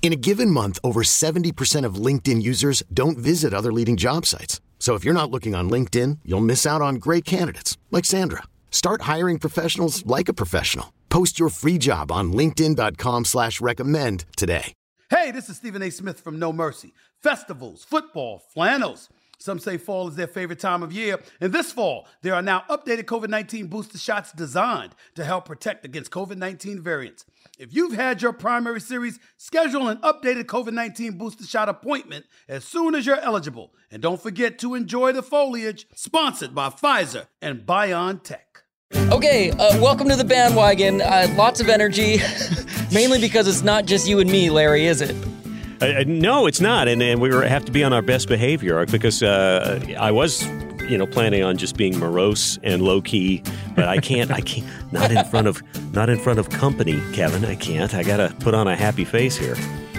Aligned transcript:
In 0.00 0.12
a 0.12 0.16
given 0.16 0.50
month, 0.50 0.78
over 0.82 1.02
70% 1.02 1.84
of 1.84 1.96
LinkedIn 1.96 2.40
users 2.40 2.82
don't 2.94 3.18
visit 3.18 3.52
other 3.52 3.72
leading 3.72 3.98
job 3.98 4.24
sites. 4.24 4.62
So 4.78 4.94
if 4.94 5.04
you're 5.04 5.12
not 5.12 5.30
looking 5.30 5.54
on 5.54 5.68
LinkedIn, 5.68 6.20
you'll 6.24 6.40
miss 6.40 6.64
out 6.64 6.80
on 6.80 6.94
great 6.94 7.26
candidates 7.26 7.76
like 7.90 8.06
Sandra. 8.06 8.44
Start 8.70 9.02
hiring 9.02 9.38
professionals 9.38 10.06
like 10.06 10.30
a 10.30 10.32
professional. 10.32 10.94
Post 11.10 11.38
your 11.38 11.50
free 11.50 11.76
job 11.76 12.10
on 12.10 12.32
LinkedIn.com 12.32 13.26
slash 13.26 13.60
recommend 13.60 14.24
today. 14.36 14.72
Hey, 15.10 15.30
this 15.30 15.48
is 15.48 15.56
Stephen 15.56 15.82
A. 15.82 15.90
Smith 15.90 16.20
from 16.20 16.38
Know 16.38 16.52
Mercy. 16.52 16.92
Festivals, 17.22 17.82
football, 17.82 18.42
flannels. 18.52 19.08
Some 19.38 19.60
say 19.60 19.76
fall 19.76 20.08
is 20.08 20.16
their 20.16 20.26
favorite 20.26 20.58
time 20.58 20.82
of 20.82 20.92
year. 20.92 21.20
And 21.40 21.52
this 21.52 21.70
fall, 21.70 22.08
there 22.22 22.34
are 22.34 22.42
now 22.42 22.64
updated 22.68 23.04
COVID 23.04 23.28
19 23.28 23.68
booster 23.68 23.96
shots 23.96 24.32
designed 24.32 24.96
to 25.14 25.24
help 25.24 25.44
protect 25.44 25.84
against 25.84 26.10
COVID 26.10 26.36
19 26.36 26.82
variants. 26.82 27.24
If 27.56 27.72
you've 27.72 27.94
had 27.94 28.20
your 28.20 28.32
primary 28.32 28.80
series, 28.80 29.20
schedule 29.36 29.88
an 29.88 29.98
updated 29.98 30.44
COVID 30.44 30.72
19 30.72 31.18
booster 31.18 31.44
shot 31.44 31.68
appointment 31.68 32.26
as 32.48 32.64
soon 32.64 32.96
as 32.96 33.06
you're 33.06 33.20
eligible. 33.20 33.72
And 33.92 34.02
don't 34.02 34.20
forget 34.20 34.58
to 34.58 34.74
enjoy 34.74 35.12
the 35.12 35.22
foliage, 35.22 35.86
sponsored 35.94 36.54
by 36.54 36.70
Pfizer 36.70 37.26
and 37.40 37.60
BioNTech. 37.60 38.38
Okay, 39.12 39.50
uh, 39.50 39.80
welcome 39.80 40.08
to 40.08 40.16
the 40.16 40.24
bandwagon. 40.24 41.00
Uh, 41.00 41.32
lots 41.36 41.60
of 41.60 41.68
energy, 41.68 42.18
mainly 42.92 43.20
because 43.20 43.46
it's 43.46 43.62
not 43.62 43.86
just 43.86 44.08
you 44.08 44.18
and 44.18 44.30
me, 44.30 44.50
Larry, 44.50 44.86
is 44.86 45.00
it? 45.00 45.14
Uh, 45.80 46.04
no, 46.06 46.46
it's 46.46 46.60
not, 46.60 46.88
and, 46.88 47.00
and 47.02 47.20
we 47.20 47.30
have 47.30 47.64
to 47.64 47.72
be 47.72 47.84
on 47.84 47.92
our 47.92 48.02
best 48.02 48.28
behavior 48.28 48.84
because 48.86 49.22
uh, 49.22 49.80
I 49.98 50.10
was, 50.10 50.44
you 50.88 50.98
know, 50.98 51.06
planning 51.06 51.42
on 51.44 51.56
just 51.56 51.76
being 51.76 51.98
morose 51.98 52.58
and 52.62 52.82
low 52.82 53.00
key, 53.00 53.42
but 53.76 53.84
I 53.86 53.98
can't. 53.98 54.30
I 54.30 54.40
can't. 54.40 54.66
Not 54.92 55.10
in 55.12 55.24
front 55.26 55.46
of 55.46 55.62
not 55.92 56.08
in 56.08 56.18
front 56.18 56.38
of 56.38 56.50
company, 56.50 57.00
Kevin. 57.12 57.44
I 57.44 57.54
can't. 57.54 57.94
I 57.94 58.02
gotta 58.02 58.34
put 58.40 58.54
on 58.54 58.66
a 58.66 58.74
happy 58.74 59.04
face 59.04 59.36
here. 59.36 59.56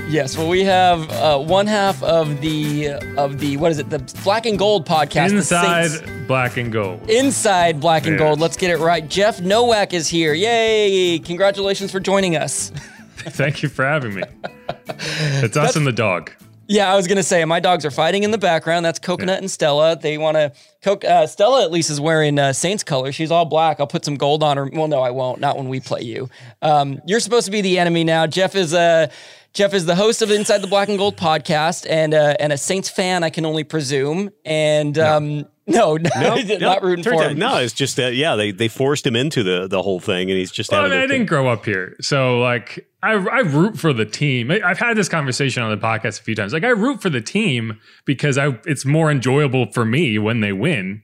Yes, 0.10 0.36
well, 0.36 0.50
we 0.50 0.64
have 0.64 1.08
uh, 1.12 1.38
one 1.38 1.68
half 1.68 2.02
of 2.02 2.42
the 2.42 2.94
of 3.16 3.40
the 3.40 3.58
what 3.58 3.72
is 3.72 3.78
it? 3.78 3.90
The 3.92 4.00
Black 4.24 4.48
and 4.48 4.58
Gold 4.58 4.88
podcast. 4.88 5.30
Inside 5.32 6.28
Black 6.28 6.58
and 6.58 6.74
Gold. 6.74 7.08
Inside 7.10 7.80
Black 7.80 8.06
and 8.08 8.14
Yes. 8.14 8.20
Gold. 8.20 8.40
Let's 8.40 8.58
get 8.58 8.72
it 8.72 8.80
right. 8.80 9.08
Jeff 9.08 9.40
Nowak 9.40 9.94
is 9.94 10.08
here. 10.08 10.34
Yay! 10.34 11.20
Congratulations 11.20 11.92
for 11.92 12.00
joining 12.00 12.36
us. 12.36 12.72
Thank 13.18 13.62
you 13.62 13.70
for 13.70 13.86
having 13.86 14.16
me. 14.16 14.24
It's 15.44 15.58
us 15.58 15.76
and 15.76 15.86
the 15.88 15.92
dog. 15.92 16.32
Yeah, 16.68 16.94
I 16.94 16.96
was 16.96 17.08
gonna 17.08 17.24
say 17.24 17.44
my 17.46 17.60
dogs 17.60 17.84
are 17.84 17.90
fighting 17.90 18.22
in 18.22 18.30
the 18.30 18.38
background. 18.38 18.86
That's 18.86 19.00
Coconut 19.00 19.40
and 19.40 19.50
Stella. 19.50 19.98
They 20.00 20.20
want 20.20 20.36
to. 20.36 20.54
Co- 20.84 21.08
uh, 21.08 21.26
Stella 21.26 21.64
at 21.64 21.72
least 21.72 21.90
is 21.90 22.00
wearing 22.00 22.38
uh, 22.38 22.54
Saints 22.54 22.84
color. 22.84 23.12
She's 23.12 23.32
all 23.32 23.46
black. 23.46 23.80
I'll 23.80 23.88
put 23.88 24.06
some 24.06 24.16
gold 24.16 24.44
on 24.44 24.58
her. 24.58 24.70
Well, 24.72 24.88
no, 24.88 25.02
I 25.02 25.10
won't. 25.10 25.40
Not 25.40 25.58
when 25.58 25.68
we 25.68 25.80
play 25.80 26.02
you. 26.02 26.30
Um, 26.62 27.02
you're 27.08 27.22
supposed 27.22 27.46
to 27.46 27.52
be 27.52 27.62
the 27.62 27.80
enemy 27.80 28.04
now. 28.04 28.28
Jeff 28.28 28.54
is 28.54 28.76
uh, 28.76 29.08
Jeff 29.54 29.74
is 29.74 29.88
the 29.88 29.96
host 29.96 30.22
of 30.22 30.30
Inside 30.30 30.60
the 30.60 30.68
Black 30.68 30.90
and 30.90 31.00
Gold 31.00 31.18
podcast 31.18 31.88
and 31.90 32.14
uh, 32.14 32.36
and 32.40 32.54
a 32.54 32.58
Saints 32.58 32.88
fan. 32.88 33.24
I 33.24 33.32
can 33.32 33.48
only 33.48 33.64
presume. 33.64 34.30
And 34.46 35.00
um, 35.00 35.48
no, 35.70 35.98
no, 35.98 36.36
not 36.60 36.84
rooting 36.84 37.04
turns 37.04 37.18
for 37.18 37.24
out- 37.24 37.32
him. 37.32 37.40
No, 37.40 37.58
it's 37.58 37.74
just 37.74 37.96
that 37.98 38.16
yeah, 38.16 38.36
they 38.36 38.52
they 38.52 38.68
forced 38.68 39.06
him 39.08 39.16
into 39.16 39.44
the 39.44 39.68
the 39.68 39.82
whole 39.82 40.00
thing, 40.00 40.30
and 40.30 40.38
he's 40.38 40.52
just 40.52 40.72
Well, 40.72 40.82
I, 40.82 40.84
having. 40.84 40.98
mean, 41.00 41.02
a 41.02 41.04
I 41.14 41.18
didn't 41.18 41.28
grow 41.30 41.48
up 41.48 41.66
here, 41.66 41.96
so 42.02 42.40
like 42.40 42.88
I, 43.02 43.12
I 43.14 43.40
root 43.40 43.78
for 43.80 43.94
the 43.94 44.06
team. 44.06 44.52
I, 44.52 44.62
I've 44.64 44.80
had 44.80 44.98
this 44.98 45.08
conversation 45.08 45.64
on 45.64 45.70
the 45.72 45.78
podcast 45.78 46.20
a 46.20 46.24
few 46.24 46.36
times. 46.36 46.52
Like 46.52 46.64
I 46.66 46.70
root 46.70 47.02
for 47.02 47.10
the 47.10 47.22
team 47.22 47.80
because 48.06 48.38
I 48.38 48.58
it's 48.66 48.86
more 48.86 49.10
enjoyable 49.10 49.72
for 49.72 49.86
me 49.86 50.18
when 50.20 50.42
they 50.42 50.52
win. 50.52 51.04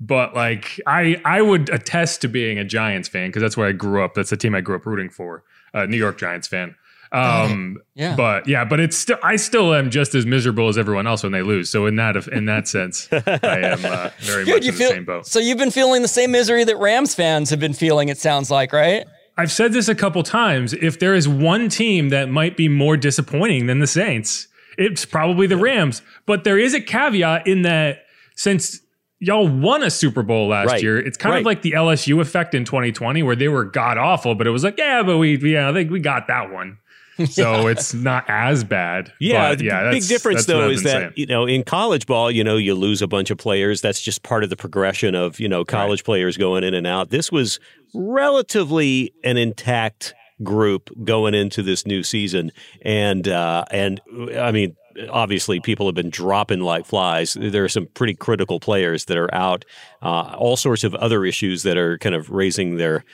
But 0.00 0.34
like 0.34 0.80
I 0.86 1.20
I 1.24 1.42
would 1.42 1.68
attest 1.70 2.20
to 2.22 2.28
being 2.28 2.58
a 2.58 2.64
Giants 2.64 3.08
fan 3.08 3.28
because 3.28 3.42
that's 3.42 3.56
where 3.56 3.68
I 3.68 3.72
grew 3.72 4.02
up. 4.04 4.14
That's 4.14 4.30
the 4.30 4.36
team 4.36 4.54
I 4.54 4.60
grew 4.60 4.76
up 4.76 4.86
rooting 4.86 5.10
for. 5.10 5.44
Uh, 5.72 5.86
New 5.86 5.96
York 5.96 6.18
Giants 6.18 6.46
fan. 6.48 6.76
Um, 7.14 7.78
Yeah. 7.94 8.16
but 8.16 8.48
yeah, 8.48 8.64
but 8.64 8.80
it's 8.80 8.96
still 8.96 9.18
I 9.22 9.36
still 9.36 9.72
am 9.74 9.90
just 9.90 10.14
as 10.14 10.26
miserable 10.26 10.68
as 10.68 10.76
everyone 10.76 11.06
else 11.06 11.22
when 11.22 11.32
they 11.32 11.42
lose. 11.42 11.70
So 11.70 11.86
in 11.86 11.96
that 11.96 12.16
in 12.28 12.46
that 12.46 12.66
sense, 12.68 13.08
I 13.12 13.18
am 13.60 13.84
uh, 13.84 14.10
very 14.20 14.44
much 14.44 14.64
in 14.66 14.72
feel 14.74 14.88
the 14.88 14.94
same 14.94 15.04
boat. 15.04 15.26
so. 15.26 15.38
You've 15.38 15.58
been 15.58 15.70
feeling 15.70 16.02
the 16.02 16.08
same 16.08 16.30
misery 16.32 16.64
that 16.64 16.76
Rams 16.78 17.14
fans 17.14 17.50
have 17.50 17.60
been 17.60 17.74
feeling. 17.74 18.08
It 18.08 18.18
sounds 18.18 18.50
like, 18.50 18.72
right? 18.72 19.04
I've 19.36 19.52
said 19.52 19.72
this 19.72 19.88
a 19.88 19.94
couple 19.94 20.22
times. 20.22 20.72
If 20.72 20.98
there 20.98 21.14
is 21.14 21.28
one 21.28 21.68
team 21.68 22.08
that 22.10 22.28
might 22.28 22.56
be 22.56 22.68
more 22.68 22.96
disappointing 22.96 23.66
than 23.66 23.78
the 23.80 23.86
Saints, 23.86 24.46
it's 24.78 25.04
probably 25.04 25.46
the 25.46 25.56
Rams. 25.56 26.02
But 26.26 26.44
there 26.44 26.58
is 26.58 26.72
a 26.74 26.80
caveat 26.80 27.46
in 27.46 27.62
that 27.62 28.04
since 28.36 28.80
y'all 29.20 29.48
won 29.48 29.82
a 29.82 29.90
Super 29.90 30.22
Bowl 30.22 30.48
last 30.48 30.68
Right. 30.68 30.82
year, 30.82 30.98
it's 30.98 31.16
kind 31.16 31.32
Right. 31.32 31.38
of 31.40 31.46
like 31.46 31.62
the 31.62 31.72
LSU 31.72 32.20
effect 32.20 32.54
in 32.54 32.64
2020 32.64 33.22
where 33.22 33.34
they 33.36 33.48
were 33.48 33.64
god 33.64 33.98
awful, 33.98 34.34
but 34.34 34.46
it 34.46 34.50
was 34.50 34.62
like, 34.64 34.76
yeah, 34.78 35.02
but 35.02 35.18
we, 35.18 35.36
yeah, 35.38 35.68
I 35.68 35.72
think 35.72 35.90
we 35.90 35.98
got 36.00 36.26
that 36.28 36.52
one. 36.52 36.78
So 37.26 37.68
it's 37.68 37.94
not 37.94 38.24
as 38.28 38.64
bad. 38.64 39.12
Yeah, 39.20 39.50
but 39.50 39.58
the 39.58 39.66
yeah. 39.66 39.90
big 39.90 40.06
difference 40.06 40.46
though 40.46 40.68
is 40.68 40.82
that 40.82 41.00
saying. 41.00 41.12
you 41.16 41.26
know 41.26 41.46
in 41.46 41.62
college 41.62 42.06
ball, 42.06 42.30
you 42.30 42.42
know, 42.42 42.56
you 42.56 42.74
lose 42.74 43.02
a 43.02 43.06
bunch 43.06 43.30
of 43.30 43.38
players. 43.38 43.80
That's 43.80 44.00
just 44.00 44.22
part 44.22 44.42
of 44.42 44.50
the 44.50 44.56
progression 44.56 45.14
of 45.14 45.38
you 45.38 45.48
know 45.48 45.64
college 45.64 46.04
players 46.04 46.36
going 46.36 46.64
in 46.64 46.74
and 46.74 46.86
out. 46.86 47.10
This 47.10 47.30
was 47.30 47.60
relatively 47.94 49.12
an 49.22 49.36
intact 49.36 50.14
group 50.42 50.90
going 51.04 51.34
into 51.34 51.62
this 51.62 51.86
new 51.86 52.02
season, 52.02 52.50
and 52.82 53.28
uh, 53.28 53.64
and 53.70 54.00
I 54.36 54.52
mean. 54.52 54.76
Obviously, 55.10 55.58
people 55.58 55.86
have 55.86 55.96
been 55.96 56.08
dropping 56.08 56.60
like 56.60 56.86
flies. 56.86 57.36
There 57.36 57.64
are 57.64 57.68
some 57.68 57.88
pretty 57.94 58.14
critical 58.14 58.60
players 58.60 59.06
that 59.06 59.16
are 59.16 59.34
out. 59.34 59.64
Uh, 60.00 60.36
all 60.38 60.56
sorts 60.56 60.84
of 60.84 60.94
other 60.94 61.24
issues 61.24 61.64
that 61.64 61.76
are 61.76 61.98
kind 61.98 62.14
of 62.14 62.30
raising 62.30 62.76
their 62.76 63.04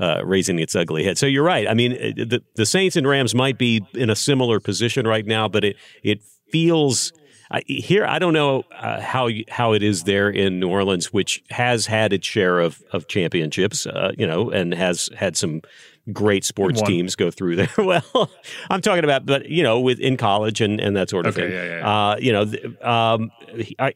uh, 0.00 0.22
raising 0.24 0.58
its 0.58 0.74
ugly 0.74 1.04
head. 1.04 1.18
So 1.18 1.26
you're 1.26 1.44
right. 1.44 1.68
I 1.68 1.74
mean, 1.74 1.92
uh, 1.92 2.24
the, 2.24 2.42
the 2.56 2.66
Saints 2.66 2.96
and 2.96 3.06
Rams 3.06 3.34
might 3.34 3.58
be 3.58 3.82
in 3.94 4.10
a 4.10 4.16
similar 4.16 4.58
position 4.60 5.06
right 5.06 5.26
now, 5.26 5.46
but 5.48 5.64
it 5.64 5.76
it 6.02 6.22
feels 6.50 7.12
I, 7.52 7.62
here. 7.66 8.06
I 8.06 8.18
don't 8.18 8.32
know 8.32 8.64
uh, 8.76 9.00
how 9.00 9.28
how 9.48 9.72
it 9.72 9.82
is 9.82 10.04
there 10.04 10.30
in 10.30 10.60
New 10.60 10.68
Orleans, 10.68 11.12
which 11.12 11.42
has 11.50 11.86
had 11.86 12.12
its 12.12 12.26
share 12.26 12.60
of 12.60 12.82
of 12.92 13.08
championships, 13.08 13.86
uh, 13.86 14.12
you 14.16 14.26
know, 14.26 14.50
and 14.50 14.72
has 14.72 15.08
had 15.16 15.36
some 15.36 15.60
great 16.12 16.44
sports 16.44 16.80
teams 16.82 17.14
go 17.14 17.30
through 17.30 17.56
there. 17.56 17.70
well, 17.78 18.30
I'm 18.70 18.80
talking 18.80 19.04
about, 19.04 19.26
but 19.26 19.48
you 19.48 19.62
know, 19.62 19.80
with 19.80 19.98
in 19.98 20.16
college 20.16 20.60
and 20.60 20.80
and 20.80 20.96
that 20.96 21.10
sort 21.10 21.26
of 21.26 21.36
Okay, 21.36 21.48
thing. 21.48 21.56
yeah, 21.56 21.64
yeah, 21.64 21.78
yeah. 21.78 22.10
Uh, 22.10 22.16
you 22.18 22.32
know, 22.32 22.88
um, 22.88 23.30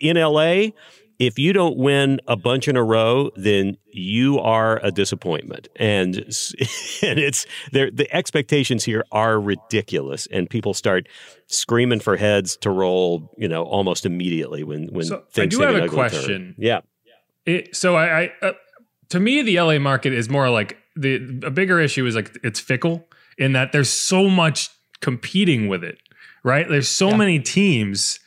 in 0.00 0.16
LA, 0.16 0.70
if 1.18 1.38
you 1.38 1.52
don't 1.52 1.76
win 1.76 2.20
a 2.26 2.36
bunch 2.36 2.66
in 2.68 2.76
a 2.76 2.82
row, 2.82 3.30
then 3.36 3.76
you 3.92 4.38
are 4.40 4.80
a 4.84 4.90
disappointment, 4.90 5.68
and 5.76 6.16
and 7.02 7.18
it's 7.18 7.46
there. 7.72 7.90
The 7.90 8.08
expectations 8.14 8.84
here 8.84 9.04
are 9.12 9.40
ridiculous, 9.40 10.26
and 10.30 10.48
people 10.50 10.74
start 10.74 11.08
screaming 11.46 12.00
for 12.00 12.16
heads 12.16 12.56
to 12.58 12.70
roll. 12.70 13.32
You 13.38 13.48
know, 13.48 13.62
almost 13.62 14.04
immediately 14.06 14.64
when 14.64 14.88
when 14.88 15.04
So, 15.06 15.18
I 15.18 15.30
things 15.30 15.56
do 15.56 15.58
take 15.58 15.66
have 15.66 15.76
a 15.76 15.84
ugly 15.84 15.88
turn. 15.88 15.96
question. 16.10 16.54
Yeah, 16.58 16.80
It, 17.46 17.76
so 17.76 17.94
I, 17.96 18.22
I 18.22 18.32
uh, 18.42 18.52
to 19.10 19.20
me, 19.20 19.42
the 19.42 19.60
LA 19.60 19.78
market 19.78 20.12
is 20.12 20.28
more 20.28 20.50
like 20.50 20.78
the 20.96 21.16
a 21.44 21.50
bigger 21.50 21.78
issue 21.80 22.06
is 22.06 22.14
like 22.16 22.36
it's 22.42 22.58
fickle 22.60 23.06
in 23.38 23.52
that 23.52 23.72
there's 23.72 23.90
so 23.90 24.28
much 24.28 24.68
competing 25.00 25.68
with 25.68 25.84
it, 25.84 25.98
right? 26.42 26.68
There's 26.68 26.88
so 26.88 27.16
many 27.16 27.38
teams. 27.38 28.18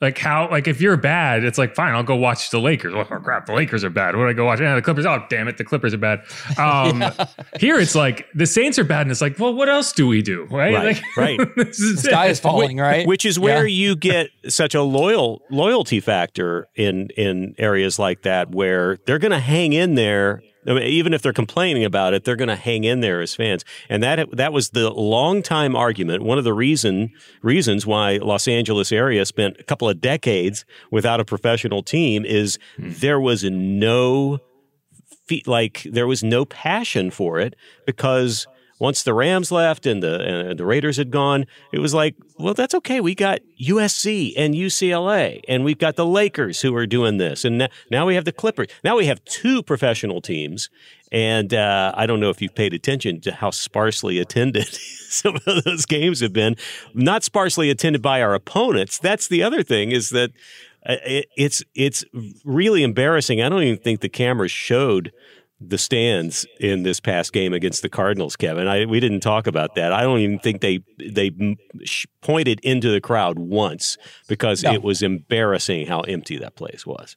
Like 0.00 0.16
how, 0.16 0.48
like 0.50 0.66
if 0.66 0.80
you're 0.80 0.96
bad, 0.96 1.44
it's 1.44 1.58
like 1.58 1.74
fine, 1.74 1.94
I'll 1.94 2.02
go 2.02 2.16
watch 2.16 2.48
the 2.50 2.58
Lakers. 2.58 2.94
Oh 2.96 3.04
crap, 3.04 3.44
the 3.44 3.52
Lakers 3.52 3.84
are 3.84 3.90
bad. 3.90 4.16
What 4.16 4.22
do 4.24 4.28
I 4.30 4.32
go 4.32 4.46
watch? 4.46 4.58
Yeah, 4.58 4.74
the 4.74 4.80
Clippers. 4.80 5.04
Oh 5.04 5.22
damn 5.28 5.46
it, 5.46 5.58
the 5.58 5.64
Clippers 5.64 5.92
are 5.92 5.98
bad. 5.98 6.20
Um, 6.56 7.04
Here 7.60 7.78
it's 7.78 7.94
like 7.94 8.26
the 8.34 8.46
Saints 8.46 8.78
are 8.78 8.84
bad, 8.84 9.02
and 9.02 9.10
it's 9.10 9.20
like, 9.20 9.38
well, 9.38 9.52
what 9.52 9.68
else 9.68 9.92
do 9.92 10.06
we 10.06 10.22
do? 10.22 10.44
Right, 10.50 10.72
Right, 10.74 10.96
Like, 10.96 11.16
right. 11.38 11.48
this 11.56 11.78
is 11.80 12.02
The 12.02 12.08
sky 12.10 12.26
it. 12.26 12.30
is 12.30 12.40
falling, 12.40 12.78
right? 12.78 13.06
which 13.06 13.26
is 13.26 13.38
where 13.38 13.66
Yeah. 13.66 13.88
you 13.88 13.96
get 13.96 14.30
such 14.48 14.74
a 14.74 14.82
loyal 14.82 15.42
loyalty 15.50 16.00
factor 16.00 16.68
in 16.74 17.08
in 17.18 17.54
areas 17.58 17.98
like 17.98 18.22
that 18.22 18.52
where 18.54 18.96
they're 19.06 19.18
going 19.18 19.32
to 19.32 19.38
hang 19.38 19.74
in 19.74 19.96
there 19.96 20.42
I 20.66 20.74
mean, 20.74 20.82
even 20.82 21.14
if 21.14 21.22
they're 21.22 21.32
complaining 21.32 21.84
about 21.84 22.12
it, 22.12 22.24
they're 22.24 22.36
going 22.36 22.48
to 22.48 22.56
hang 22.56 22.84
in 22.84 23.00
there 23.00 23.20
as 23.20 23.34
fans. 23.34 23.64
And 23.88 24.02
that 24.02 24.36
that 24.36 24.52
was 24.52 24.70
the 24.70 24.90
long 24.90 25.42
time 25.42 25.74
argument. 25.74 26.22
One 26.22 26.38
of 26.38 26.44
the 26.44 26.52
reason 26.52 27.12
reasons 27.42 27.86
why 27.86 28.18
Los 28.18 28.46
Angeles 28.46 28.92
area 28.92 29.24
spent 29.24 29.56
a 29.58 29.64
couple 29.64 29.88
of 29.88 30.00
decades 30.00 30.64
without 30.90 31.20
a 31.20 31.24
professional 31.24 31.82
team 31.82 32.24
is 32.24 32.58
hmm. 32.76 32.90
there 32.96 33.20
was 33.20 33.44
no 33.44 34.40
like 35.46 35.84
there 35.84 36.06
was 36.06 36.22
no 36.22 36.44
passion 36.44 37.10
for 37.10 37.38
it 37.38 37.54
because 37.86 38.46
once 38.80 39.02
the 39.02 39.12
Rams 39.14 39.52
left 39.52 39.86
and 39.86 40.02
the 40.02 40.20
and 40.20 40.58
the 40.58 40.64
Raiders 40.64 40.96
had 40.96 41.10
gone, 41.10 41.46
it 41.70 41.78
was 41.78 41.94
like, 41.94 42.16
well, 42.38 42.54
that's 42.54 42.74
okay. 42.74 43.00
We 43.00 43.14
got 43.14 43.40
USC 43.62 44.32
and 44.36 44.54
UCLA, 44.54 45.42
and 45.46 45.64
we've 45.64 45.78
got 45.78 45.96
the 45.96 46.06
Lakers 46.06 46.62
who 46.62 46.74
are 46.74 46.86
doing 46.86 47.18
this, 47.18 47.44
and 47.44 47.68
now 47.90 48.06
we 48.06 48.14
have 48.14 48.24
the 48.24 48.32
Clippers. 48.32 48.68
Now 48.82 48.96
we 48.96 49.06
have 49.06 49.22
two 49.26 49.62
professional 49.62 50.22
teams, 50.22 50.70
and 51.12 51.52
uh, 51.52 51.92
I 51.94 52.06
don't 52.06 52.20
know 52.20 52.30
if 52.30 52.40
you've 52.40 52.54
paid 52.54 52.72
attention 52.72 53.20
to 53.20 53.32
how 53.32 53.50
sparsely 53.50 54.18
attended 54.18 54.66
some 55.08 55.36
of 55.36 55.64
those 55.64 55.84
games 55.84 56.20
have 56.20 56.32
been. 56.32 56.56
Not 56.94 57.22
sparsely 57.22 57.68
attended 57.68 58.00
by 58.00 58.22
our 58.22 58.34
opponents. 58.34 58.98
That's 58.98 59.28
the 59.28 59.42
other 59.42 59.62
thing 59.62 59.92
is 59.92 60.08
that 60.10 60.30
uh, 60.86 60.96
it's 61.36 61.62
it's 61.74 62.02
really 62.44 62.82
embarrassing. 62.82 63.42
I 63.42 63.50
don't 63.50 63.62
even 63.62 63.82
think 63.82 64.00
the 64.00 64.08
cameras 64.08 64.50
showed 64.50 65.12
the 65.60 65.78
stands 65.78 66.46
in 66.58 66.82
this 66.84 67.00
past 67.00 67.32
game 67.32 67.52
against 67.52 67.82
the 67.82 67.88
Cardinals, 67.88 68.34
Kevin. 68.34 68.66
I, 68.66 68.86
we 68.86 68.98
didn't 68.98 69.20
talk 69.20 69.46
about 69.46 69.74
that. 69.74 69.92
I 69.92 70.02
don't 70.02 70.20
even 70.20 70.38
think 70.38 70.60
they 70.60 70.80
they 70.98 71.30
pointed 72.22 72.60
into 72.60 72.90
the 72.90 73.00
crowd 73.00 73.38
once 73.38 73.98
because 74.26 74.62
no. 74.62 74.72
it 74.72 74.82
was 74.82 75.02
embarrassing 75.02 75.86
how 75.86 76.00
empty 76.00 76.38
that 76.38 76.56
place 76.56 76.86
was. 76.86 77.16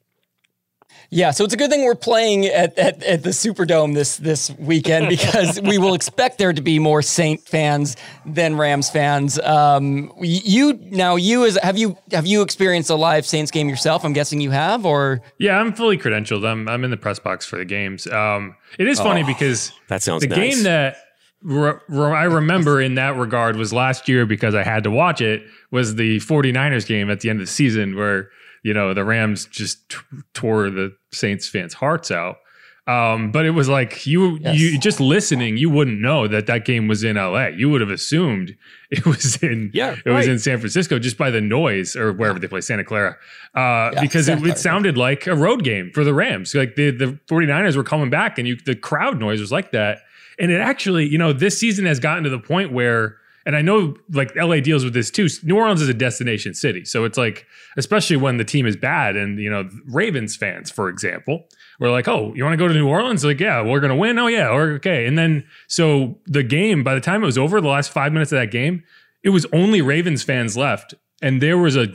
Yeah, 1.09 1.29
so 1.29 1.43
it's 1.43 1.53
a 1.53 1.57
good 1.57 1.69
thing 1.69 1.83
we're 1.83 1.93
playing 1.93 2.47
at, 2.47 2.77
at, 2.77 3.03
at, 3.03 3.21
the 3.21 3.29
Superdome 3.29 3.93
this 3.93 4.17
this 4.17 4.49
weekend 4.57 5.09
because 5.09 5.61
we 5.61 5.77
will 5.77 5.93
expect 5.93 6.39
there 6.39 6.51
to 6.51 6.61
be 6.61 6.79
more 6.79 7.03
Saint 7.03 7.41
fans 7.41 7.95
than 8.25 8.57
Rams 8.57 8.89
fans. 8.89 9.39
Um, 9.39 10.11
you 10.19 10.73
now 10.73 11.15
you 11.15 11.45
as 11.45 11.57
have 11.61 11.77
you 11.77 11.97
have 12.11 12.25
you 12.25 12.41
experienced 12.41 12.89
a 12.89 12.95
live 12.95 13.27
Saints 13.27 13.51
game 13.51 13.69
yourself? 13.69 14.03
I'm 14.03 14.13
guessing 14.13 14.41
you 14.41 14.49
have, 14.49 14.87
or 14.87 15.21
yeah, 15.37 15.59
I'm 15.59 15.73
fully 15.73 15.99
credentialed. 15.99 16.47
I'm 16.47 16.67
I'm 16.67 16.83
in 16.83 16.89
the 16.89 16.97
press 16.97 17.19
box 17.19 17.45
for 17.45 17.57
the 17.57 17.65
games. 17.65 18.07
Um, 18.07 18.55
it 18.79 18.87
is 18.87 18.99
funny 18.99 19.21
oh, 19.21 19.27
because 19.27 19.71
that 19.89 20.01
sounds 20.01 20.21
the 20.23 20.29
nice. 20.29 20.55
game 20.55 20.63
that 20.63 20.97
re- 21.43 21.79
re- 21.89 22.15
I 22.15 22.23
remember 22.23 22.81
in 22.81 22.95
that 22.95 23.15
regard 23.17 23.55
was 23.55 23.71
last 23.71 24.09
year 24.09 24.25
because 24.25 24.55
I 24.55 24.63
had 24.63 24.83
to 24.85 24.91
watch 24.91 25.21
it 25.21 25.43
was 25.69 25.95
the 25.95 26.17
49ers 26.19 26.87
game 26.87 27.11
at 27.11 27.19
the 27.19 27.29
end 27.29 27.39
of 27.39 27.45
the 27.45 27.51
season 27.51 27.95
where 27.95 28.29
you 28.63 28.73
know, 28.73 28.93
the 28.93 29.03
Rams 29.03 29.45
just 29.45 29.89
t- 29.89 29.97
tore 30.33 30.69
the 30.69 30.95
Saints 31.11 31.47
fans' 31.47 31.75
hearts 31.75 32.09
out. 32.09 32.37
Um, 32.85 33.31
but 33.31 33.45
it 33.45 33.51
was 33.51 33.69
like 33.69 34.05
you, 34.05 34.37
yes. 34.39 34.59
you 34.59 34.77
just 34.77 34.99
listening, 34.99 35.55
you 35.55 35.69
wouldn't 35.69 36.01
know 36.01 36.27
that 36.27 36.47
that 36.47 36.65
game 36.65 36.89
was 36.89 37.01
in 37.01 37.15
LA. 37.15 37.47
You 37.47 37.69
would 37.69 37.79
have 37.79 37.89
assumed 37.89 38.57
it 38.91 39.05
was 39.05 39.41
in, 39.41 39.71
yeah, 39.73 39.91
it 39.91 40.05
right. 40.05 40.17
was 40.17 40.27
in 40.27 40.37
San 40.37 40.57
Francisco 40.57 40.99
just 40.99 41.17
by 41.17 41.31
the 41.31 41.39
noise 41.39 41.95
or 41.95 42.11
wherever 42.11 42.39
they 42.39 42.47
play, 42.47 42.59
Santa 42.59 42.83
Clara, 42.83 43.15
uh, 43.55 43.91
yeah, 43.93 44.01
because 44.01 44.25
Santa 44.25 44.39
it, 44.39 44.43
Clara. 44.43 44.55
it, 44.55 44.59
sounded 44.59 44.97
like 44.97 45.27
a 45.27 45.35
road 45.35 45.63
game 45.63 45.91
for 45.93 46.03
the 46.03 46.13
Rams. 46.13 46.53
Like 46.53 46.75
the, 46.75 46.91
the 46.91 47.19
49ers 47.27 47.77
were 47.77 47.85
coming 47.85 48.09
back 48.09 48.37
and 48.37 48.47
you, 48.47 48.57
the 48.65 48.75
crowd 48.75 49.17
noise 49.17 49.39
was 49.39 49.51
like 49.51 49.71
that. 49.71 49.99
And 50.37 50.51
it 50.51 50.59
actually, 50.59 51.07
you 51.07 51.17
know, 51.17 51.31
this 51.31 51.57
season 51.57 51.85
has 51.85 52.01
gotten 52.01 52.25
to 52.25 52.29
the 52.29 52.39
point 52.39 52.73
where 52.73 53.17
and 53.45 53.55
I 53.55 53.61
know 53.61 53.95
like 54.11 54.35
LA 54.35 54.59
deals 54.59 54.83
with 54.83 54.93
this 54.93 55.11
too. 55.11 55.27
New 55.43 55.57
Orleans 55.57 55.81
is 55.81 55.89
a 55.89 55.93
destination 55.93 56.53
city. 56.53 56.85
So 56.85 57.03
it's 57.03 57.17
like, 57.17 57.45
especially 57.77 58.17
when 58.17 58.37
the 58.37 58.45
team 58.45 58.65
is 58.65 58.75
bad 58.75 59.15
and, 59.15 59.39
you 59.39 59.49
know, 59.49 59.69
Ravens 59.85 60.35
fans, 60.35 60.71
for 60.71 60.89
example, 60.89 61.45
we're 61.79 61.91
like, 61.91 62.07
oh, 62.07 62.33
you 62.35 62.43
want 62.43 62.53
to 62.53 62.57
go 62.57 62.67
to 62.67 62.73
New 62.73 62.87
Orleans? 62.87 63.25
Like, 63.25 63.39
yeah, 63.39 63.61
we're 63.61 63.79
going 63.79 63.89
to 63.89 63.95
win. 63.95 64.17
Oh, 64.17 64.27
yeah. 64.27 64.49
Or, 64.49 64.71
okay. 64.73 65.05
And 65.05 65.17
then, 65.17 65.45
so 65.67 66.17
the 66.25 66.43
game, 66.43 66.83
by 66.83 66.95
the 66.95 67.01
time 67.01 67.23
it 67.23 67.25
was 67.25 67.37
over, 67.37 67.59
the 67.59 67.67
last 67.67 67.91
five 67.91 68.13
minutes 68.13 68.31
of 68.31 68.39
that 68.39 68.51
game, 68.51 68.83
it 69.23 69.29
was 69.29 69.45
only 69.51 69.81
Ravens 69.81 70.23
fans 70.23 70.55
left. 70.55 70.93
And 71.21 71.41
there 71.41 71.57
was 71.57 71.75
a 71.75 71.87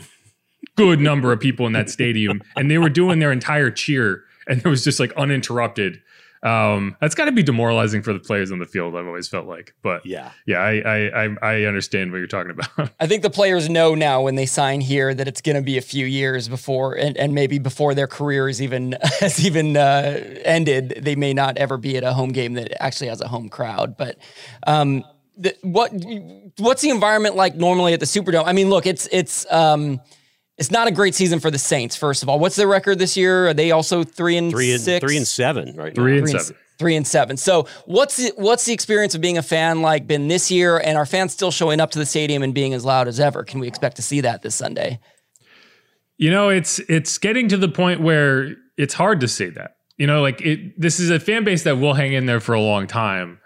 good 0.77 1.01
number 1.01 1.33
of 1.33 1.41
people 1.41 1.67
in 1.67 1.73
that 1.73 1.91
stadium 1.91 2.41
and 2.57 2.71
they 2.71 2.79
were 2.79 2.89
doing 2.89 3.19
their 3.19 3.33
entire 3.33 3.71
cheer 3.71 4.23
and 4.47 4.59
it 4.59 4.69
was 4.69 4.85
just 4.85 5.01
like 5.01 5.13
uninterrupted 5.17 6.01
um, 6.43 6.97
that's 7.01 7.15
got 7.15 7.25
to 7.25 7.33
be 7.33 7.43
demoralizing 7.43 8.03
for 8.03 8.13
the 8.13 8.19
players 8.19 8.53
on 8.53 8.59
the 8.59 8.67
field. 8.67 8.95
I've 8.95 9.07
always 9.07 9.29
felt 9.29 9.47
like, 9.47 9.75
but 9.83 10.05
yeah, 10.07 10.33
yeah, 10.47 10.59
I, 10.59 11.25
I, 11.25 11.37
I 11.43 11.63
understand 11.65 12.13
what 12.13 12.19
you're 12.19 12.27
talking 12.27 12.53
about. 12.53 12.91
I 13.01 13.07
think 13.07 13.23
the 13.23 13.31
players 13.31 13.69
know 13.69 13.95
now 13.95 14.23
when 14.23 14.37
they 14.37 14.47
sign 14.47 14.81
here 14.81 15.13
that 15.15 15.27
it's 15.27 15.41
going 15.41 15.57
to 15.57 15.63
be 15.63 15.79
a 15.79 15.83
few 15.83 16.07
years 16.07 16.49
before, 16.49 16.95
and, 16.95 17.17
and 17.17 17.35
maybe 17.35 17.59
before 17.59 17.95
their 17.95 18.07
career 18.07 18.49
is 18.49 18.63
even 18.63 18.97
has 19.21 19.45
even 19.45 19.77
uh, 19.77 20.21
ended, 20.45 21.01
they 21.03 21.17
may 21.17 21.35
not 21.35 21.59
ever 21.59 21.77
be 21.77 21.97
at 21.97 22.05
a 22.05 22.13
home 22.13 22.31
game 22.31 22.55
that 22.55 22.81
actually 22.83 23.09
has 23.09 23.21
a 23.21 23.29
home 23.29 23.49
crowd. 23.49 23.97
But 23.97 24.19
um, 24.67 25.05
the, 25.37 25.57
what 25.63 25.93
what's 26.59 26.83
the 26.83 26.91
environment 26.91 27.35
like 27.37 27.57
normally 27.57 27.95
at 27.95 28.01
the 28.01 28.07
Superdome? 28.07 28.45
I 28.47 28.53
mean, 28.53 28.71
look, 28.71 28.87
it's 28.87 29.09
it's. 29.11 29.51
Um, 29.53 30.01
it's 30.59 30.73
not 30.73 30.89
a 30.89 30.91
great 30.91 31.15
season 31.15 31.39
for 31.39 31.51
the 31.51 31.59
Saints. 31.59 31.97
First 31.97 32.23
of 32.23 32.29
all, 32.29 32.39
what's 32.39 32.57
their 32.57 32.67
record 32.67 32.99
this 32.99 33.17
year? 33.17 33.49
Are 33.49 33.55
they 33.55 33.71
also 33.71 34.03
three 34.03 34.37
and 34.37 34.51
three 34.51 34.73
and 34.73 34.81
six? 34.81 35.05
three 35.05 35.17
and 35.17 35.27
seven, 35.27 35.75
right? 35.77 35.95
Three 35.95 36.13
now. 36.13 36.19
and 36.19 36.27
three 36.29 36.39
seven. 36.39 36.57
And, 36.57 36.79
three 36.79 36.97
and 36.97 37.07
seven. 37.07 37.37
So 37.37 37.67
what's 37.87 38.17
the, 38.17 38.33
what's 38.37 38.65
the 38.65 38.73
experience 38.73 39.15
of 39.15 39.21
being 39.21 39.39
a 39.39 39.43
fan 39.43 39.83
like 39.83 40.07
been 40.07 40.29
this 40.29 40.51
year? 40.51 40.79
And 40.79 40.99
are 40.99 41.07
fans 41.07 41.33
still 41.33 41.53
showing 41.53 41.81
up 41.81 41.93
to 41.93 41.99
the 41.99 42.07
stadium 42.07 42.43
and 42.43 42.53
being 42.53 42.75
as 42.75 42.85
loud 42.85 43.07
as 43.09 43.21
ever? 43.21 43.45
Can 43.45 43.61
we 43.61 43.69
expect 43.69 43.97
to 43.97 44.03
see 44.03 44.21
that 44.21 44.43
this 44.43 44.57
Sunday? 44.57 44.99
You 46.17 46.33
know, 46.33 46.49
it's 46.49 46.81
it's 46.81 47.17
getting 47.19 47.47
to 47.49 47.57
the 47.57 47.69
point 47.69 48.01
where 48.01 48.57
it's 48.77 48.95
hard 48.95 49.21
to 49.21 49.29
say 49.29 49.51
that. 49.51 49.77
You 49.97 50.09
know, 50.09 50.23
like 50.23 50.41
it. 50.41 50.81
This 50.81 50.99
is 50.99 51.11
a 51.11 51.21
fan 51.21 51.45
base 51.45 51.63
that 51.63 51.77
will 51.77 51.95
hang 51.95 52.13
in 52.13 52.27
there 52.27 52.41
for 52.41 52.55
a 52.55 52.61
long 52.61 52.89
time, 52.89 53.39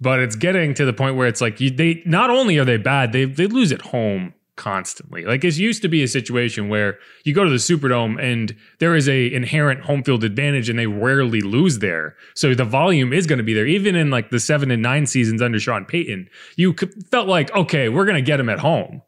but 0.00 0.20
it's 0.20 0.36
getting 0.36 0.74
to 0.74 0.84
the 0.84 0.92
point 0.92 1.16
where 1.16 1.26
it's 1.26 1.40
like 1.40 1.60
you, 1.60 1.70
they 1.70 2.02
not 2.04 2.28
only 2.28 2.58
are 2.58 2.66
they 2.66 2.76
bad, 2.76 3.12
they 3.12 3.24
they 3.24 3.46
lose 3.46 3.72
at 3.72 3.80
home 3.80 4.34
constantly. 4.58 5.24
Like 5.24 5.44
it 5.44 5.56
used 5.56 5.80
to 5.82 5.88
be 5.88 6.02
a 6.02 6.08
situation 6.08 6.68
where 6.68 6.98
you 7.24 7.34
go 7.34 7.44
to 7.44 7.50
the 7.50 7.56
Superdome 7.56 8.22
and 8.22 8.54
there 8.80 8.94
is 8.94 9.08
a 9.08 9.32
inherent 9.32 9.80
home 9.82 10.02
field 10.02 10.24
advantage 10.24 10.68
and 10.68 10.78
they 10.78 10.86
rarely 10.86 11.40
lose 11.40 11.78
there. 11.78 12.16
So 12.34 12.54
the 12.54 12.64
volume 12.64 13.14
is 13.14 13.26
going 13.26 13.38
to 13.38 13.44
be 13.44 13.54
there. 13.54 13.66
Even 13.66 13.96
in 13.96 14.10
like 14.10 14.28
the 14.28 14.40
7 14.40 14.70
and 14.70 14.82
9 14.82 15.06
seasons 15.06 15.40
under 15.40 15.58
Sean 15.58 15.86
Payton, 15.86 16.28
you 16.56 16.74
felt 17.10 17.28
like 17.28 17.54
okay, 17.54 17.88
we're 17.88 18.04
going 18.04 18.16
to 18.16 18.22
get 18.22 18.36
them 18.36 18.50
at 18.50 18.58
home. 18.58 19.00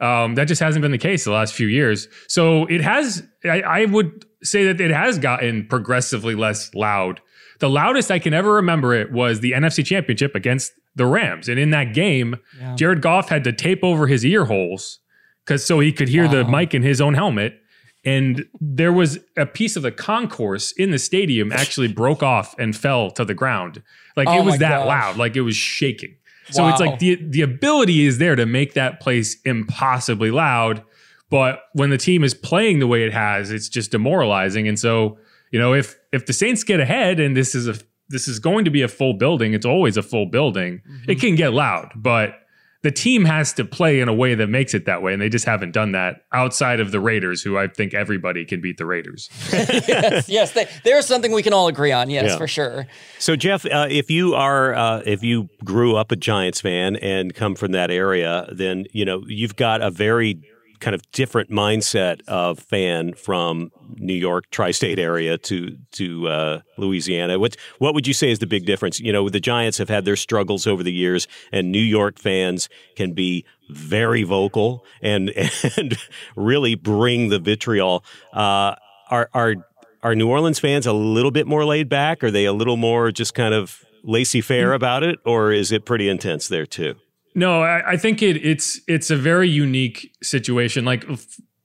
Um, 0.00 0.34
that 0.34 0.48
just 0.48 0.60
hasn't 0.60 0.82
been 0.82 0.92
the 0.92 0.98
case 0.98 1.24
the 1.24 1.30
last 1.30 1.54
few 1.54 1.68
years. 1.68 2.08
So 2.26 2.66
it 2.66 2.80
has 2.82 3.22
I, 3.44 3.62
I 3.62 3.84
would 3.86 4.26
say 4.42 4.64
that 4.64 4.80
it 4.80 4.90
has 4.90 5.18
gotten 5.18 5.66
progressively 5.66 6.34
less 6.34 6.74
loud. 6.74 7.20
The 7.60 7.70
loudest 7.70 8.10
I 8.10 8.18
can 8.18 8.34
ever 8.34 8.54
remember 8.54 8.94
it 8.94 9.12
was 9.12 9.40
the 9.40 9.52
NFC 9.52 9.84
Championship 9.84 10.34
against 10.34 10.72
the 11.00 11.06
Rams. 11.06 11.48
And 11.48 11.58
in 11.58 11.70
that 11.70 11.94
game, 11.94 12.36
yeah. 12.60 12.76
Jared 12.76 13.00
Goff 13.00 13.30
had 13.30 13.42
to 13.44 13.52
tape 13.52 13.82
over 13.82 14.06
his 14.06 14.24
ear 14.24 14.44
holes 14.44 14.98
because 15.44 15.64
so 15.64 15.80
he 15.80 15.92
could 15.92 16.08
hear 16.08 16.26
wow. 16.26 16.30
the 16.30 16.44
mic 16.44 16.74
in 16.74 16.82
his 16.82 17.00
own 17.00 17.14
helmet. 17.14 17.58
And 18.04 18.44
there 18.60 18.92
was 18.92 19.18
a 19.36 19.46
piece 19.46 19.76
of 19.76 19.82
the 19.82 19.92
concourse 19.92 20.72
in 20.72 20.90
the 20.90 20.98
stadium 20.98 21.52
actually 21.52 21.88
broke 21.92 22.22
off 22.22 22.54
and 22.58 22.76
fell 22.76 23.10
to 23.12 23.24
the 23.24 23.34
ground. 23.34 23.82
Like 24.14 24.28
oh 24.28 24.38
it 24.38 24.44
was 24.44 24.58
that 24.58 24.80
gosh. 24.80 24.86
loud, 24.86 25.16
like 25.16 25.36
it 25.36 25.40
was 25.40 25.56
shaking. 25.56 26.16
So 26.50 26.64
wow. 26.64 26.70
it's 26.70 26.80
like 26.80 26.98
the 26.98 27.16
the 27.16 27.40
ability 27.40 28.06
is 28.06 28.18
there 28.18 28.36
to 28.36 28.44
make 28.44 28.74
that 28.74 29.00
place 29.00 29.40
impossibly 29.42 30.30
loud, 30.30 30.82
but 31.30 31.62
when 31.72 31.90
the 31.90 31.98
team 31.98 32.24
is 32.24 32.34
playing 32.34 32.80
the 32.80 32.86
way 32.86 33.04
it 33.04 33.12
has, 33.12 33.50
it's 33.50 33.68
just 33.68 33.90
demoralizing. 33.90 34.68
And 34.68 34.78
so, 34.78 35.18
you 35.50 35.58
know, 35.58 35.72
if 35.72 35.96
if 36.12 36.26
the 36.26 36.32
Saints 36.32 36.64
get 36.64 36.80
ahead 36.80 37.20
and 37.20 37.36
this 37.36 37.54
is 37.54 37.68
a 37.68 37.74
this 38.10 38.28
is 38.28 38.38
going 38.38 38.64
to 38.64 38.70
be 38.70 38.82
a 38.82 38.88
full 38.88 39.14
building. 39.14 39.54
It's 39.54 39.66
always 39.66 39.96
a 39.96 40.02
full 40.02 40.26
building. 40.26 40.82
Mm-hmm. 40.86 41.10
It 41.10 41.20
can 41.20 41.36
get 41.36 41.52
loud, 41.52 41.92
but 41.94 42.34
the 42.82 42.90
team 42.90 43.26
has 43.26 43.52
to 43.54 43.64
play 43.64 44.00
in 44.00 44.08
a 44.08 44.14
way 44.14 44.34
that 44.34 44.48
makes 44.48 44.72
it 44.72 44.86
that 44.86 45.02
way, 45.02 45.12
and 45.12 45.20
they 45.20 45.28
just 45.28 45.44
haven't 45.44 45.72
done 45.72 45.92
that 45.92 46.24
outside 46.32 46.80
of 46.80 46.92
the 46.92 47.00
Raiders, 47.00 47.42
who 47.42 47.58
I 47.58 47.66
think 47.68 47.92
everybody 47.92 48.44
can 48.46 48.62
beat 48.62 48.78
the 48.78 48.86
Raiders. 48.86 49.28
yes, 49.52 50.28
yes, 50.28 50.52
they, 50.52 50.66
there's 50.84 51.06
something 51.06 51.30
we 51.32 51.42
can 51.42 51.52
all 51.52 51.68
agree 51.68 51.92
on. 51.92 52.08
Yes, 52.08 52.30
yeah. 52.30 52.38
for 52.38 52.46
sure. 52.46 52.86
So, 53.18 53.36
Jeff, 53.36 53.66
uh, 53.66 53.86
if 53.90 54.10
you 54.10 54.34
are, 54.34 54.74
uh, 54.74 55.02
if 55.04 55.22
you 55.22 55.50
grew 55.62 55.96
up 55.96 56.10
a 56.10 56.16
Giants 56.16 56.62
fan 56.62 56.96
and 56.96 57.34
come 57.34 57.54
from 57.54 57.72
that 57.72 57.90
area, 57.90 58.48
then 58.50 58.86
you 58.92 59.04
know 59.04 59.24
you've 59.26 59.56
got 59.56 59.82
a 59.82 59.90
very 59.90 60.40
kind 60.80 60.94
of 60.94 61.02
different 61.12 61.50
mindset 61.50 62.22
of 62.26 62.58
fan 62.58 63.14
from 63.14 63.70
New 63.96 64.14
York 64.14 64.50
tri-state 64.50 64.98
area 64.98 65.38
to 65.38 65.76
to 65.92 66.28
uh, 66.28 66.60
Louisiana. 66.76 67.38
What 67.38 67.56
what 67.78 67.94
would 67.94 68.06
you 68.06 68.14
say 68.14 68.30
is 68.30 68.38
the 68.38 68.46
big 68.46 68.66
difference? 68.66 68.98
You 69.00 69.12
know, 69.12 69.28
the 69.28 69.40
Giants 69.40 69.78
have 69.78 69.88
had 69.88 70.04
their 70.04 70.16
struggles 70.16 70.66
over 70.66 70.82
the 70.82 70.92
years, 70.92 71.28
and 71.52 71.70
New 71.70 71.78
York 71.78 72.18
fans 72.18 72.68
can 72.96 73.12
be 73.12 73.44
very 73.68 74.22
vocal 74.22 74.84
and 75.02 75.30
and 75.76 75.96
really 76.36 76.74
bring 76.74 77.28
the 77.28 77.38
vitriol. 77.38 78.04
Uh, 78.32 78.74
are 79.10 79.28
are 79.34 79.54
are 80.02 80.14
New 80.14 80.28
Orleans 80.28 80.58
fans 80.58 80.86
a 80.86 80.92
little 80.92 81.30
bit 81.30 81.46
more 81.46 81.64
laid 81.64 81.88
back? 81.88 82.24
Are 82.24 82.30
they 82.30 82.46
a 82.46 82.52
little 82.52 82.76
more 82.76 83.12
just 83.12 83.34
kind 83.34 83.54
of 83.54 83.84
laissez 84.02 84.40
faire 84.40 84.70
mm. 84.70 84.76
about 84.76 85.02
it, 85.02 85.18
or 85.24 85.52
is 85.52 85.72
it 85.72 85.84
pretty 85.84 86.08
intense 86.08 86.48
there 86.48 86.66
too? 86.66 86.96
No, 87.34 87.62
I, 87.62 87.92
I 87.92 87.96
think 87.96 88.22
it, 88.22 88.44
it's 88.44 88.80
it's 88.88 89.10
a 89.10 89.16
very 89.16 89.48
unique 89.48 90.12
situation. 90.22 90.84
Like 90.84 91.04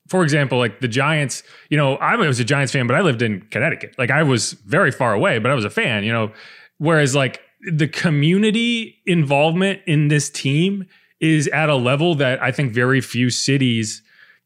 for 0.07 0.23
example, 0.23 0.57
like 0.57 0.81
the 0.81 0.87
Giants, 0.87 1.43
you 1.69 1.77
know, 1.77 1.95
I 1.95 2.15
was 2.15 2.39
a 2.39 2.43
Giants 2.43 2.71
fan, 2.71 2.87
but 2.87 2.95
I 2.95 3.01
lived 3.01 3.21
in 3.21 3.41
Connecticut. 3.49 3.95
Like 3.97 4.11
I 4.11 4.23
was 4.23 4.53
very 4.53 4.91
far 4.91 5.13
away, 5.13 5.39
but 5.39 5.49
I 5.49 5.55
was 5.55 5.65
a 5.65 5.69
fan, 5.69 6.03
you 6.03 6.11
know. 6.11 6.31
Whereas 6.77 7.15
like 7.15 7.41
the 7.71 7.87
community 7.87 9.01
involvement 9.05 9.81
in 9.87 10.09
this 10.09 10.29
team 10.29 10.85
is 11.19 11.47
at 11.47 11.69
a 11.69 11.75
level 11.75 12.13
that 12.15 12.41
I 12.41 12.51
think 12.51 12.71
very 12.73 13.01
few 13.01 13.29
cities 13.29 14.03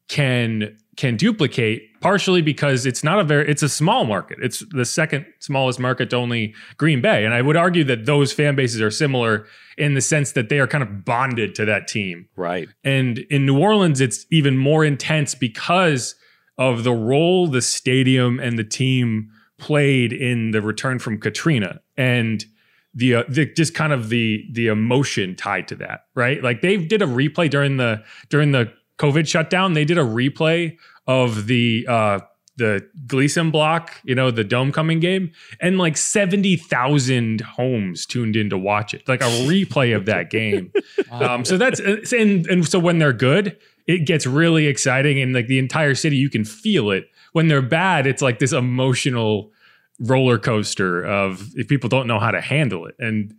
can 0.08 0.76
can 0.96 1.16
duplicate 1.16 2.00
partially 2.00 2.42
because 2.42 2.84
it's 2.86 3.04
not 3.04 3.18
a 3.18 3.24
very 3.24 3.48
it's 3.48 3.62
a 3.62 3.68
small 3.68 4.04
market. 4.04 4.38
It's 4.42 4.64
the 4.70 4.84
second 4.84 5.26
smallest 5.38 5.78
market 5.78 6.10
to 6.10 6.16
only 6.16 6.54
green 6.76 7.00
bay. 7.00 7.24
And 7.24 7.32
i 7.32 7.42
would 7.42 7.56
argue 7.56 7.84
that 7.84 8.06
those 8.06 8.32
fan 8.32 8.56
bases 8.56 8.80
are 8.80 8.90
similar 8.90 9.46
in 9.78 9.94
the 9.94 10.00
sense 10.00 10.32
that 10.32 10.48
they 10.48 10.58
are 10.58 10.66
kind 10.66 10.82
of 10.82 11.04
bonded 11.04 11.54
to 11.56 11.64
that 11.64 11.88
team. 11.88 12.28
Right. 12.36 12.68
And 12.84 13.18
in 13.30 13.46
new 13.46 13.58
orleans 13.58 14.00
it's 14.00 14.26
even 14.30 14.58
more 14.58 14.84
intense 14.84 15.34
because 15.34 16.14
of 16.58 16.84
the 16.84 16.92
role 16.92 17.46
the 17.46 17.62
stadium 17.62 18.40
and 18.40 18.58
the 18.58 18.64
team 18.64 19.30
played 19.58 20.12
in 20.12 20.50
the 20.50 20.60
return 20.60 20.98
from 20.98 21.18
katrina 21.18 21.80
and 21.96 22.44
the, 22.92 23.14
uh, 23.14 23.24
the 23.28 23.46
just 23.46 23.74
kind 23.74 23.92
of 23.92 24.08
the 24.08 24.44
the 24.50 24.66
emotion 24.66 25.36
tied 25.36 25.68
to 25.68 25.76
that 25.76 26.06
right? 26.16 26.42
Like 26.42 26.60
they 26.60 26.76
did 26.76 27.02
a 27.02 27.06
replay 27.06 27.48
during 27.48 27.76
the 27.76 28.02
during 28.28 28.52
the 28.52 28.72
covid 29.00 29.26
shutdown 29.26 29.72
they 29.72 29.84
did 29.84 29.98
a 29.98 30.04
replay 30.04 30.76
of 31.06 31.46
the 31.46 31.86
uh 31.88 32.20
the 32.60 32.86
Gleason 33.06 33.50
block, 33.50 33.90
you 34.04 34.14
know, 34.14 34.30
the 34.30 34.44
dome 34.44 34.70
coming 34.70 35.00
game, 35.00 35.32
and 35.60 35.78
like 35.78 35.96
70,000 35.96 37.40
homes 37.40 38.04
tuned 38.04 38.36
in 38.36 38.50
to 38.50 38.58
watch 38.58 38.92
it, 38.92 39.08
like 39.08 39.22
a 39.22 39.30
replay 39.48 39.96
of 39.96 40.04
that 40.06 40.30
game. 40.30 40.70
Um, 41.10 41.44
so 41.44 41.56
that's, 41.56 41.80
and, 41.80 42.46
and 42.46 42.68
so 42.68 42.78
when 42.78 42.98
they're 42.98 43.12
good, 43.12 43.56
it 43.88 44.06
gets 44.06 44.26
really 44.26 44.66
exciting. 44.66 45.20
And 45.20 45.34
like 45.34 45.48
the 45.48 45.58
entire 45.58 45.96
city, 45.96 46.16
you 46.16 46.30
can 46.30 46.44
feel 46.44 46.92
it. 46.92 47.08
When 47.32 47.48
they're 47.48 47.62
bad, 47.62 48.06
it's 48.06 48.22
like 48.22 48.38
this 48.38 48.52
emotional 48.52 49.50
roller 49.98 50.38
coaster 50.38 51.04
of 51.04 51.50
if 51.56 51.66
people 51.66 51.88
don't 51.88 52.06
know 52.06 52.20
how 52.20 52.30
to 52.30 52.40
handle 52.40 52.86
it. 52.86 52.94
And 53.00 53.34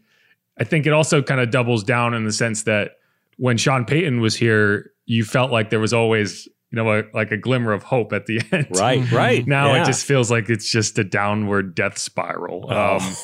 I 0.59 0.65
think 0.65 0.85
it 0.85 0.91
also 0.91 1.21
kind 1.21 1.39
of 1.39 1.49
doubles 1.49 1.83
down 1.83 2.13
in 2.13 2.25
the 2.25 2.33
sense 2.33 2.63
that 2.63 2.97
when 3.37 3.57
Sean 3.57 3.85
Payton 3.85 4.19
was 4.19 4.35
here, 4.35 4.90
you 5.05 5.23
felt 5.23 5.51
like 5.51 5.69
there 5.69 5.79
was 5.79 5.93
always 5.93 6.47
you 6.73 6.77
know, 6.81 6.99
a, 6.99 7.03
like 7.13 7.31
a 7.31 7.37
glimmer 7.37 7.73
of 7.73 7.83
hope 7.83 8.13
at 8.13 8.27
the 8.27 8.39
end. 8.53 8.65
Right, 8.71 9.01
Mm-hmm. 9.01 9.13
right. 9.15 9.45
now 9.45 9.73
yeah. 9.73 9.81
it 9.81 9.85
just 9.85 10.05
feels 10.05 10.31
like 10.31 10.49
it's 10.49 10.71
just 10.71 10.97
a 10.97 11.03
downward 11.03 11.75
death 11.75 11.97
spiral. 11.97 12.71
Um, 12.71 13.01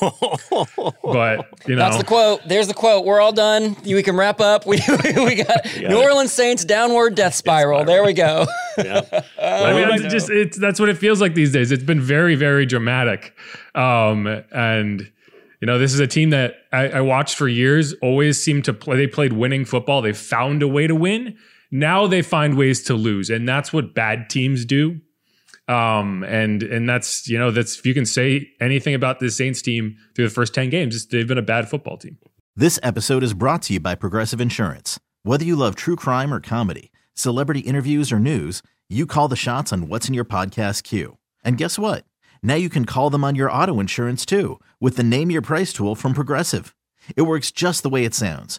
but 1.02 1.46
you 1.66 1.74
know, 1.74 1.82
That's 1.82 1.96
the 1.96 2.04
quote. 2.06 2.40
There's 2.46 2.68
the 2.68 2.74
quote. 2.74 3.06
We're 3.06 3.20
all 3.20 3.32
done. 3.32 3.74
We 3.84 4.02
can 4.02 4.16
wrap 4.16 4.40
up. 4.40 4.66
We, 4.68 4.76
we 5.16 5.42
got 5.42 5.64
New 5.78 5.98
Orleans 5.98 6.30
Saints 6.32 6.62
downward 6.64 7.14
death 7.14 7.34
spiral. 7.34 7.84
There 7.86 8.04
we 8.04 8.12
go. 8.12 8.46
yeah. 8.76 9.00
I 9.40 9.72
mean, 9.72 9.88
it's 10.04 10.12
just 10.12 10.28
it's 10.28 10.58
that's 10.58 10.78
what 10.78 10.90
it 10.90 10.98
feels 10.98 11.20
like 11.20 11.34
these 11.34 11.52
days. 11.52 11.72
It's 11.72 11.82
been 11.82 12.00
very, 12.02 12.34
very 12.34 12.66
dramatic. 12.66 13.34
Um, 13.74 14.26
and 14.52 15.10
you 15.62 15.66
know, 15.66 15.78
this 15.78 15.94
is 15.94 16.00
a 16.00 16.06
team 16.06 16.30
that 16.30 16.54
I, 16.72 16.88
I 16.90 17.00
watched 17.00 17.36
for 17.36 17.48
years. 17.48 17.94
Always 18.02 18.42
seemed 18.42 18.64
to 18.66 18.74
play. 18.74 18.96
They 18.98 19.06
played 19.06 19.32
winning 19.32 19.64
football. 19.64 20.02
They 20.02 20.12
found 20.12 20.62
a 20.62 20.68
way 20.68 20.86
to 20.86 20.94
win. 20.94 21.38
Now 21.70 22.06
they 22.06 22.22
find 22.22 22.56
ways 22.56 22.82
to 22.84 22.94
lose, 22.94 23.30
and 23.30 23.48
that's 23.48 23.72
what 23.72 23.94
bad 23.94 24.30
teams 24.30 24.64
do. 24.64 25.00
Um, 25.68 26.24
and 26.24 26.62
and 26.62 26.88
that's 26.88 27.28
you 27.28 27.38
know 27.38 27.50
that's 27.50 27.78
if 27.78 27.84
you 27.84 27.92
can 27.92 28.06
say 28.06 28.48
anything 28.60 28.94
about 28.94 29.20
this 29.20 29.36
Saints 29.36 29.60
team 29.60 29.96
through 30.14 30.28
the 30.28 30.34
first 30.34 30.54
ten 30.54 30.70
games, 30.70 31.06
they've 31.06 31.28
been 31.28 31.38
a 31.38 31.42
bad 31.42 31.68
football 31.68 31.98
team. 31.98 32.16
This 32.56 32.80
episode 32.82 33.22
is 33.22 33.34
brought 33.34 33.62
to 33.62 33.74
you 33.74 33.80
by 33.80 33.94
Progressive 33.94 34.40
Insurance. 34.40 34.98
Whether 35.22 35.44
you 35.44 35.56
love 35.56 35.74
true 35.74 35.94
crime 35.94 36.32
or 36.32 36.40
comedy, 36.40 36.90
celebrity 37.14 37.60
interviews 37.60 38.10
or 38.10 38.18
news, 38.18 38.62
you 38.88 39.04
call 39.04 39.28
the 39.28 39.36
shots 39.36 39.72
on 39.72 39.88
what's 39.88 40.08
in 40.08 40.14
your 40.14 40.24
podcast 40.24 40.84
queue. 40.84 41.18
And 41.44 41.58
guess 41.58 41.78
what? 41.78 42.04
Now 42.42 42.54
you 42.54 42.70
can 42.70 42.84
call 42.84 43.10
them 43.10 43.24
on 43.24 43.34
your 43.34 43.50
auto 43.50 43.78
insurance 43.78 44.24
too 44.24 44.58
with 44.80 44.96
the 44.96 45.02
Name 45.02 45.30
Your 45.30 45.42
Price 45.42 45.72
tool 45.72 45.94
from 45.94 46.14
Progressive. 46.14 46.74
It 47.14 47.22
works 47.22 47.50
just 47.50 47.82
the 47.82 47.88
way 47.88 48.04
it 48.04 48.14
sounds. 48.14 48.58